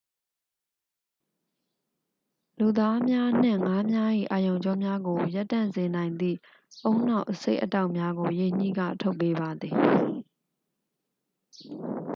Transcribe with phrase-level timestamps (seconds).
[2.59, 6.37] လူသားများနှင့် ငါးများ၏ အာရုံကြောများကို ရပ်တန့်စေနိုင်သည့်
[6.89, 9.75] ဦးနှောက်အဆိပ်အတောက်များကို ရေညှိက ထုတ်ပေးပါသည်